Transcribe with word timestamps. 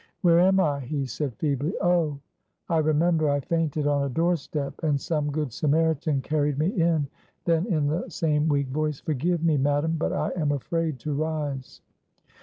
"Where 0.23 0.39
am 0.39 0.59
I?" 0.59 0.79
he 0.79 1.05
said, 1.05 1.35
feebly; 1.35 1.75
"oh, 1.79 2.17
I 2.69 2.79
remember, 2.79 3.29
I 3.29 3.39
fainted 3.39 3.85
on 3.85 4.01
a 4.01 4.09
doorstep, 4.09 4.73
and 4.81 4.99
some 4.99 5.31
good 5.31 5.53
Samaritan 5.53 6.21
carried 6.23 6.57
me 6.57 6.69
in;" 6.69 7.07
then 7.45 7.67
in 7.67 7.85
the 7.85 8.09
same 8.09 8.47
weak 8.49 8.69
voice, 8.69 8.99
"Forgive 8.99 9.43
me, 9.43 9.57
madam, 9.57 9.97
but 9.99 10.11
I 10.11 10.31
am 10.35 10.53
afraid 10.53 10.97
to 11.01 11.13
rise." 11.13 11.81